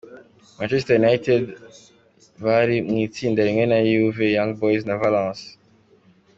Manchester 0.57 0.95
United 1.03 1.43
bari 2.43 2.75
mw'itsinda 2.87 3.41
rimwe 3.47 3.65
na 3.67 3.77
Juve, 3.89 4.33
Young 4.37 4.51
Boys 4.61 4.83
na 4.87 4.95
Valence. 5.01 5.45